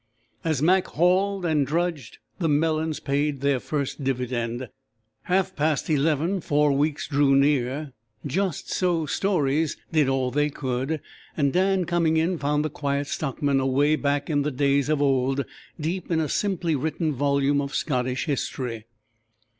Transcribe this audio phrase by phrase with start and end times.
[0.43, 4.67] As Mac hauled and drudged, the melons paid their first dividend;
[5.25, 7.93] half past eleven four weeks drew near;
[8.25, 11.01] "Just So Stories" did all they could,
[11.37, 15.45] and Dan coming in found the Quiet Stockman away back in the days of old,
[15.79, 18.85] deep in a simply written volume of Scottish history.